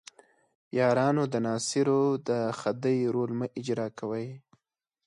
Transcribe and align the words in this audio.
یارانو 0.79 1.23
د 1.33 1.35
ناصرو 1.45 2.01
د 2.29 2.29
خدۍ 2.59 2.99
رول 3.15 3.31
مه 3.39 3.47
اجراء 3.59 3.91
کوئ. 3.99 4.27